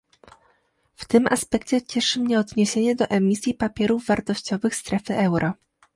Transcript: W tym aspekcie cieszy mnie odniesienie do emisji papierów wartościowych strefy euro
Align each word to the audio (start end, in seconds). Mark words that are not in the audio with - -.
W 0.95 1.05
tym 1.05 1.27
aspekcie 1.29 1.81
cieszy 1.81 2.19
mnie 2.19 2.39
odniesienie 2.39 2.95
do 2.95 3.05
emisji 3.05 3.53
papierów 3.53 4.05
wartościowych 4.05 4.75
strefy 4.75 5.17
euro 5.17 5.53